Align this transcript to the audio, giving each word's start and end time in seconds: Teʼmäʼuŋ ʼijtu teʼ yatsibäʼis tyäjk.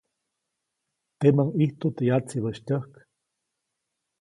Teʼmäʼuŋ 1.19 1.49
ʼijtu 1.57 1.87
teʼ 1.95 2.07
yatsibäʼis 2.09 2.59
tyäjk. 2.65 2.91